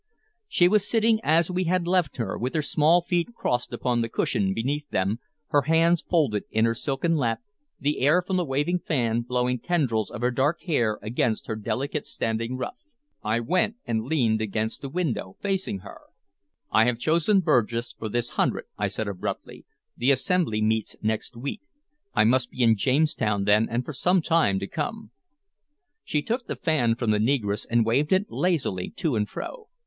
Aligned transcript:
She 0.47 0.67
was 0.67 0.89
sitting 0.89 1.19
as 1.23 1.51
we 1.51 1.65
had 1.65 1.85
left 1.85 2.17
her, 2.17 2.35
with 2.35 2.55
her 2.55 2.63
small 2.63 3.03
feet 3.03 3.35
crossed 3.35 3.71
upon 3.71 4.01
the 4.01 4.09
cushion 4.09 4.51
beneath 4.51 4.89
them, 4.89 5.19
her 5.49 5.61
hands 5.61 6.01
folded 6.01 6.45
in 6.49 6.65
her 6.65 6.73
silken 6.73 7.17
lap, 7.17 7.41
the 7.79 7.99
air 7.99 8.23
from 8.23 8.37
the 8.37 8.43
waving 8.43 8.79
fan 8.79 9.21
blowing 9.21 9.59
tendrils 9.59 10.09
of 10.09 10.21
her 10.21 10.31
dark 10.31 10.61
hair 10.63 10.97
against 11.03 11.45
her 11.45 11.55
delicate 11.55 12.07
standing 12.07 12.57
ruff. 12.57 12.77
I 13.21 13.41
went 13.41 13.75
and 13.85 14.03
leaned 14.05 14.41
against 14.41 14.81
the 14.81 14.89
window, 14.89 15.37
facing 15.39 15.81
her. 15.81 15.99
"I 16.71 16.85
have 16.85 16.95
been 16.95 16.99
chosen 17.01 17.39
Burgess 17.41 17.93
for 17.93 18.09
this 18.09 18.29
hundred," 18.31 18.65
I 18.79 18.87
said 18.87 19.07
abruptly. 19.07 19.65
"The 19.95 20.09
Assembly 20.09 20.63
meets 20.63 20.95
next 21.03 21.37
week. 21.37 21.61
I 22.15 22.23
must 22.23 22.49
be 22.49 22.63
in 22.63 22.75
Jamestown 22.75 23.43
then 23.43 23.67
and 23.69 23.85
for 23.85 23.93
some 23.93 24.23
time 24.23 24.57
to 24.61 24.67
come." 24.67 25.11
She 26.03 26.23
took 26.23 26.47
the 26.47 26.55
fan 26.55 26.95
from 26.95 27.11
the 27.11 27.19
negress, 27.19 27.67
and 27.69 27.85
waved 27.85 28.11
it 28.11 28.31
lazily 28.31 28.89
to 28.95 29.15
and 29.15 29.29
fro. 29.29 29.67